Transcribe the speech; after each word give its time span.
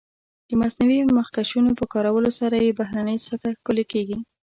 د 0.49 0.51
مصنوعي 0.61 1.01
مخکشونو 1.19 1.69
په 1.79 1.85
کارولو 1.93 2.29
سره 2.39 2.55
یې 2.65 2.77
بهرنۍ 2.79 3.17
سطح 3.27 3.49
ښکلې 3.59 3.85
کېږي. 3.91 4.17